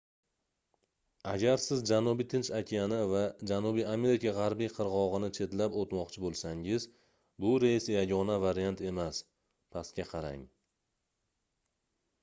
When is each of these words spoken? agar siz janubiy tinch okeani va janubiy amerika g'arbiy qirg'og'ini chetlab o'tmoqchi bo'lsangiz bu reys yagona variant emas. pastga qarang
agar 1.31 1.59
siz 1.65 1.83
janubiy 1.89 2.25
tinch 2.33 2.47
okeani 2.59 2.97
va 3.11 3.21
janubiy 3.51 3.85
amerika 3.91 4.33
g'arbiy 4.39 4.71
qirg'og'ini 4.79 5.29
chetlab 5.39 5.77
o'tmoqchi 5.83 6.25
bo'lsangiz 6.25 6.89
bu 7.45 7.53
reys 7.67 7.87
yagona 7.97 8.41
variant 8.47 8.85
emas. 8.95 9.23
pastga 9.77 10.09
qarang 10.17 10.43